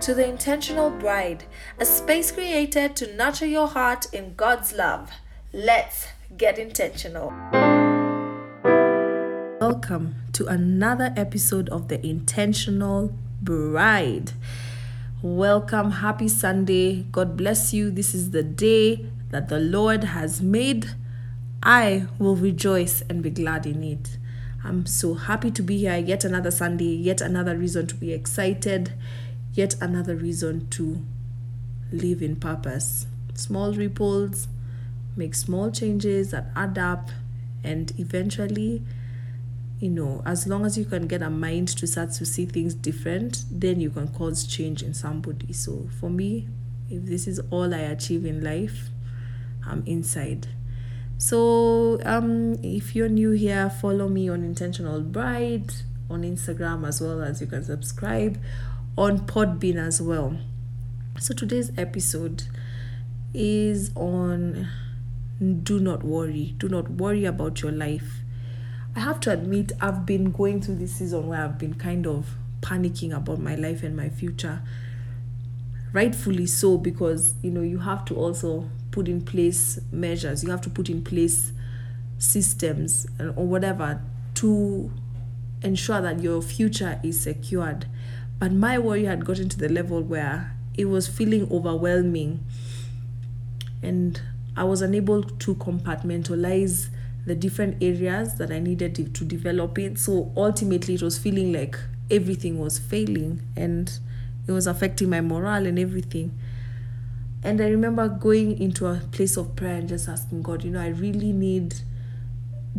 [0.00, 1.42] to The Intentional Bride,
[1.80, 5.10] a space created to nurture your heart in God's love.
[5.52, 6.06] Let's
[6.36, 7.32] get intentional.
[9.60, 14.32] Welcome to another episode of The Intentional Bride.
[15.20, 17.02] Welcome, happy Sunday.
[17.10, 17.90] God bless you.
[17.90, 20.90] This is the day that the Lord has made.
[21.60, 24.16] I will rejoice and be glad in it.
[24.62, 25.96] I'm so happy to be here.
[25.96, 28.92] Yet another Sunday, yet another reason to be excited,
[29.58, 31.04] yet another reason to
[31.90, 33.08] live in purpose.
[33.34, 34.46] Small ripples
[35.16, 37.10] make small changes that add up,
[37.64, 38.84] and eventually,
[39.80, 42.72] you know, as long as you can get a mind to start to see things
[42.72, 45.52] different, then you can cause change in somebody.
[45.52, 46.46] So for me,
[46.88, 48.90] if this is all I achieve in life,
[49.66, 50.46] I'm inside.
[51.18, 55.72] So, um, if you're new here, follow me on Intentional Bride
[56.08, 58.38] on Instagram as well as you can subscribe
[58.96, 60.38] on Podbean as well.
[61.18, 62.44] So, today's episode
[63.34, 64.68] is on
[65.62, 66.54] do not worry.
[66.58, 68.20] Do not worry about your life.
[68.96, 72.34] I have to admit, I've been going through this season where I've been kind of
[72.60, 74.60] panicking about my life and my future.
[75.92, 80.60] Rightfully so, because you know, you have to also put in place measures, you have
[80.62, 81.52] to put in place
[82.18, 84.02] systems or whatever
[84.34, 84.90] to
[85.62, 87.86] ensure that your future is secured.
[88.38, 92.44] But my worry had gotten to the level where it was feeling overwhelming
[93.82, 94.20] and
[94.56, 96.88] I was unable to compartmentalize
[97.26, 99.98] the different areas that I needed to develop it.
[99.98, 101.78] So ultimately, it was feeling like
[102.10, 103.92] everything was failing and
[104.46, 106.36] it was affecting my morale and everything.
[107.44, 110.80] And I remember going into a place of prayer and just asking God, you know,
[110.80, 111.74] I really need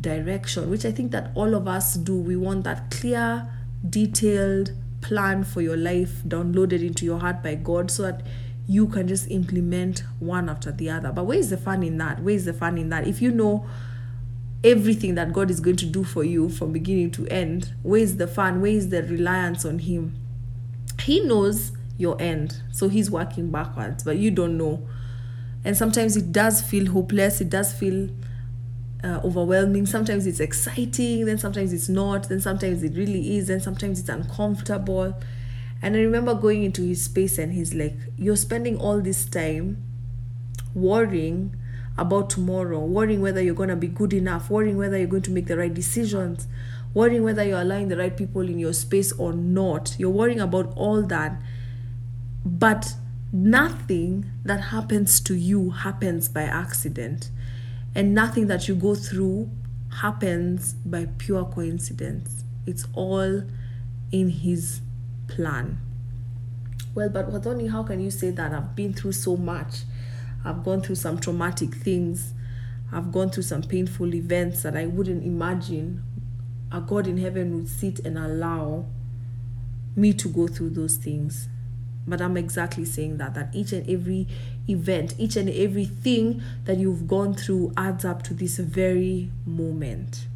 [0.00, 2.16] direction, which I think that all of us do.
[2.16, 3.48] We want that clear,
[3.88, 8.22] detailed plan for your life downloaded into your heart by God so that
[8.66, 11.10] you can just implement one after the other.
[11.10, 12.20] But where is the fun in that?
[12.22, 13.06] Where is the fun in that?
[13.06, 13.66] If you know
[14.62, 18.16] everything that God is going to do for you from beginning to end, where is
[18.16, 18.60] the fun?
[18.60, 20.16] Where is the reliance on Him?
[21.00, 22.62] He knows your end.
[22.72, 24.86] So he's working backwards, but you don't know.
[25.64, 28.08] And sometimes it does feel hopeless, it does feel
[29.04, 29.86] uh, overwhelming.
[29.86, 34.08] Sometimes it's exciting, then sometimes it's not, then sometimes it really is, then sometimes it's
[34.08, 35.14] uncomfortable.
[35.80, 39.82] And I remember going into his space and he's like, You're spending all this time
[40.74, 41.54] worrying
[41.96, 45.30] about tomorrow, worrying whether you're going to be good enough, worrying whether you're going to
[45.30, 46.46] make the right decisions,
[46.94, 49.96] worrying whether you're allowing the right people in your space or not.
[49.98, 51.40] You're worrying about all that.
[52.44, 52.94] But
[53.32, 57.30] nothing that happens to you happens by accident.
[57.98, 59.50] And nothing that you go through
[59.90, 62.44] happens by pure coincidence.
[62.64, 63.42] It's all
[64.12, 64.82] in His
[65.26, 65.80] plan.
[66.94, 68.52] Well, but Wadoni, how can you say that?
[68.52, 69.78] I've been through so much.
[70.44, 72.34] I've gone through some traumatic things.
[72.92, 76.04] I've gone through some painful events that I wouldn't imagine
[76.70, 78.86] a God in heaven would sit and allow
[79.96, 81.48] me to go through those things.
[82.08, 84.26] But I'm exactly saying that that each and every
[84.66, 90.26] event, each and everything that you've gone through adds up to this very moment.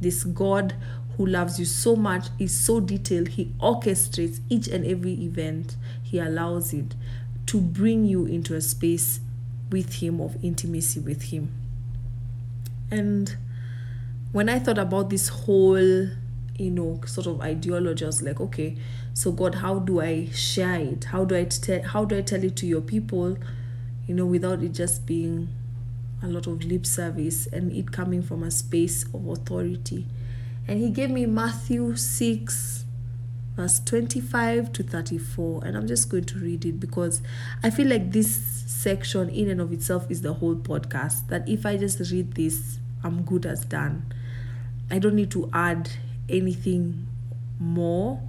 [0.00, 0.74] This God
[1.16, 3.28] who loves you so much is so detailed.
[3.28, 5.76] He orchestrates each and every event.
[6.02, 6.94] He allows it
[7.46, 9.20] to bring you into a space
[9.70, 11.52] with him of intimacy with him.
[12.90, 13.36] And
[14.32, 16.08] when I thought about this whole
[16.60, 18.76] you know sort of ideology i was like okay
[19.14, 21.04] so god how do i share it?
[21.04, 23.36] How do i tell how do i tell it to your people?
[24.06, 25.48] You know without it just being
[26.22, 30.06] a lot of lip service and it coming from a space of authority.
[30.68, 32.84] And he gave me matthew 6
[33.56, 37.20] verse 25 to 34 and i'm just going to read it because
[37.64, 41.66] i feel like this section in and of itself is the whole podcast that if
[41.66, 44.04] i just read this i'm good as done.
[44.90, 45.90] I don't need to add
[46.30, 47.06] anything
[47.58, 48.20] more.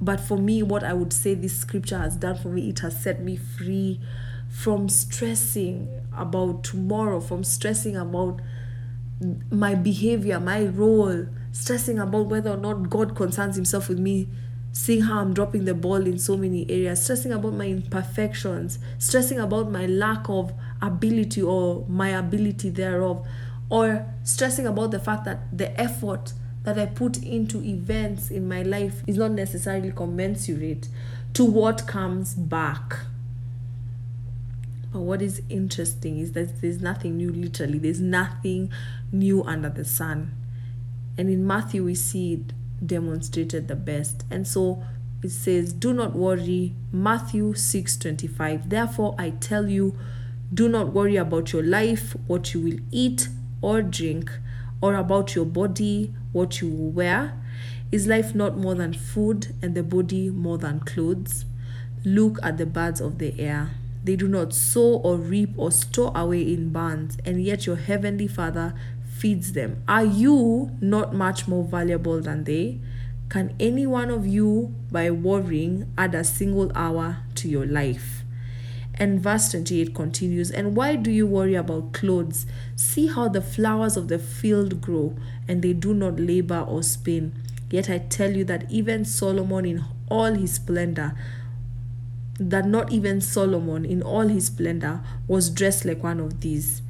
[0.00, 3.00] But for me, what I would say this scripture has done for me, it has
[3.02, 4.00] set me free
[4.48, 8.40] from stressing about tomorrow, from stressing about
[9.50, 14.28] my behavior, my role, stressing about whether or not God concerns himself with me,
[14.72, 19.40] seeing how I'm dropping the ball in so many areas, stressing about my imperfections, stressing
[19.40, 23.26] about my lack of ability or my ability thereof,
[23.70, 26.32] or stressing about the fact that the effort
[26.68, 30.88] that I put into events in my life is not necessarily commensurate
[31.32, 32.98] to what comes back.
[34.92, 38.70] But what is interesting is that there's nothing new, literally, there's nothing
[39.10, 40.34] new under the sun.
[41.16, 42.52] And in Matthew, we see it
[42.86, 44.24] demonstrated the best.
[44.30, 44.82] And so,
[45.22, 46.74] it says, Do not worry.
[46.92, 48.68] Matthew 6 25.
[48.68, 49.96] Therefore, I tell you,
[50.52, 53.28] do not worry about your life, what you will eat
[53.60, 54.30] or drink,
[54.80, 57.34] or about your body, what you wear.
[57.90, 61.44] Is life not more than food, and the body more than clothes?
[62.04, 63.70] Look at the birds of the air.
[64.04, 68.28] They do not sow or reap or store away in barns, and yet your heavenly
[68.28, 68.74] Father
[69.16, 69.82] feeds them.
[69.88, 72.78] Are you not much more valuable than they?
[73.28, 78.17] Can any one of you, by worrying, add a single hour to your life?
[78.98, 82.46] And verse 28 continues, And why do you worry about clothes?
[82.74, 85.16] See how the flowers of the field grow,
[85.46, 87.32] and they do not labor or spin.
[87.70, 91.14] Yet I tell you that even Solomon in all his splendor,
[92.40, 96.82] that not even Solomon in all his splendor was dressed like one of these.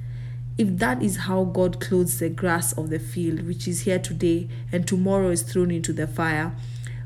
[0.56, 4.48] If that is how God clothes the grass of the field, which is here today
[4.72, 6.52] and tomorrow is thrown into the fire,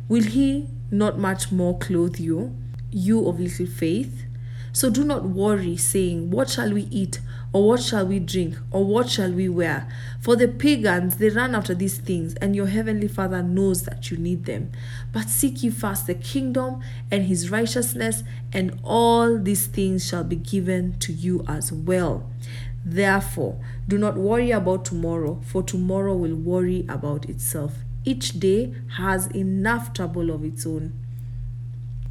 [0.09, 2.57] will He not much more clothe you,
[2.91, 4.25] you of little faith?
[4.73, 7.21] So do not worry, saying, What shall we eat?
[7.53, 8.57] Or what shall we drink?
[8.71, 9.87] Or what shall we wear?
[10.21, 14.17] For the pagans, they run after these things, and your heavenly Father knows that you
[14.17, 14.73] need them.
[15.13, 16.81] But seek ye first the kingdom
[17.11, 18.23] and his righteousness,
[18.53, 22.31] and all these things shall be given to you as well.
[22.85, 27.75] Therefore, do not worry about tomorrow, for tomorrow will worry about itself.
[28.05, 30.93] Each day has enough trouble of its own.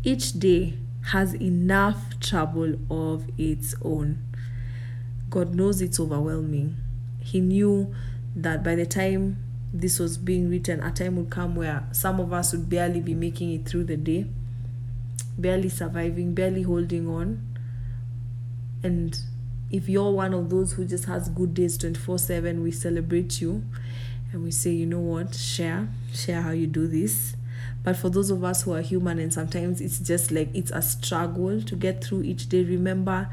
[0.03, 0.77] Each day
[1.07, 4.19] has enough trouble of its own.
[5.30, 6.77] God knows it's overwhelming.
[7.19, 7.94] He knew
[8.36, 9.38] that by the time
[9.74, 13.13] this was being written, a time would come where some of us would barely be
[13.13, 14.27] making it through the day,
[15.38, 17.47] barely surviving, barely holding on.
[18.83, 19.18] And
[19.71, 23.63] if you're one of those who just has good days 24 7 we celebrate you
[24.31, 27.36] and we say you know what share share how you do this
[27.83, 30.81] but for those of us who are human and sometimes it's just like it's a
[30.81, 33.30] struggle to get through each day remember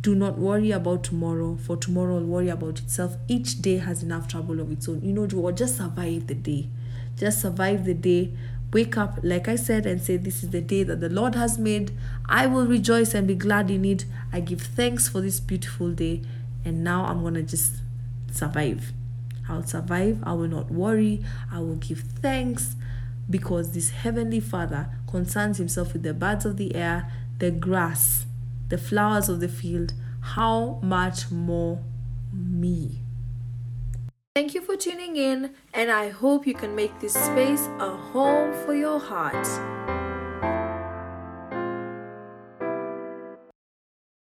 [0.00, 4.28] do not worry about tomorrow for tomorrow will worry about itself each day has enough
[4.28, 6.68] trouble of its own you know just survive the day
[7.16, 8.32] just survive the day
[8.72, 11.58] wake up, like I said, and say, This is the day that the Lord has
[11.58, 11.92] made.
[12.26, 14.04] I will rejoice and be glad in it.
[14.32, 16.22] I give thanks for this beautiful day.
[16.64, 17.74] And now I'm going to just
[18.30, 18.92] survive.
[19.48, 20.20] I'll survive.
[20.22, 21.24] I will not worry.
[21.50, 22.76] I will give thanks
[23.30, 28.26] because this Heavenly Father concerns Himself with the birds of the air, the grass,
[28.68, 29.94] the flowers of the field.
[30.20, 31.80] How much more
[32.32, 33.00] me?
[34.34, 38.52] Thank you for tuning in, and I hope you can make this space a home
[38.64, 39.79] for your heart.